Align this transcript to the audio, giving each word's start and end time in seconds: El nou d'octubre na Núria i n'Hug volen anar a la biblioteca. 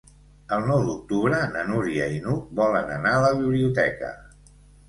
El 0.55 0.63
nou 0.69 0.79
d'octubre 0.85 1.41
na 1.51 1.61
Núria 1.69 2.07
i 2.15 2.23
n'Hug 2.25 2.57
volen 2.63 2.91
anar 2.97 3.15
a 3.19 3.23
la 3.29 3.33
biblioteca. 3.43 4.11